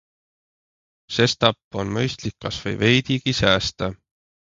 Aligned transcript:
Sestap 1.17 1.77
on 1.83 1.93
mõistlik 1.97 2.37
kasvõi 2.45 2.73
veidigi 2.85 3.35
säästa. 3.41 3.91